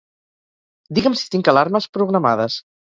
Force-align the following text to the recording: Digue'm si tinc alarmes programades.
Digue'm 0.99 1.19
si 1.21 1.31
tinc 1.37 1.53
alarmes 1.55 1.91
programades. 2.01 2.63